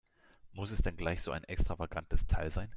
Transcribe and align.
Muss 0.53 0.71
es 0.71 0.81
denn 0.81 0.95
gleich 0.97 1.21
so 1.21 1.31
ein 1.31 1.43
extravagantes 1.43 2.25
Teil 2.25 2.49
sein? 2.49 2.69